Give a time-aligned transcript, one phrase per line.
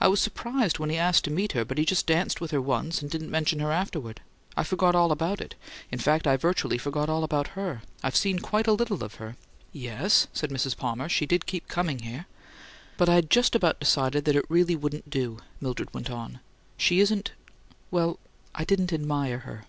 [0.00, 2.62] I was surprised when he asked to meet her, but he just danced with her
[2.62, 4.22] once and didn't mention her afterward;
[4.56, 5.54] I forgot all about it
[5.92, 7.82] in fact, I virtually forgot all about HER.
[8.02, 9.36] I'd seen quite a little of her"
[9.90, 10.74] "Yes," said Mrs.
[10.78, 11.10] Palmer.
[11.10, 12.24] "She did keep coming here!"
[12.96, 16.40] "But I'd just about decided that it really wouldn't do," Mildred went on.
[16.78, 17.32] "She isn't
[17.90, 18.18] well,
[18.54, 19.66] I didn't admire her."